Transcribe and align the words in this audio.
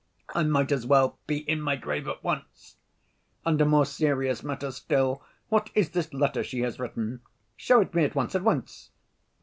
I 0.33 0.41
might 0.41 0.71
as 0.71 0.87
well 0.87 1.19
be 1.27 1.47
in 1.47 1.61
my 1.61 1.75
grave 1.75 2.07
at 2.07 2.23
once. 2.23 2.77
And 3.45 3.61
a 3.61 3.65
more 3.65 3.85
serious 3.85 4.41
matter 4.41 4.71
still, 4.71 5.21
what 5.49 5.69
is 5.75 5.91
this 5.91 6.11
letter 6.11 6.43
she 6.43 6.61
has 6.61 6.79
written? 6.79 7.21
Show 7.55 7.81
it 7.81 7.93
me 7.93 8.03
at 8.05 8.15
once, 8.15 8.33
at 8.33 8.41
once!" 8.41 8.89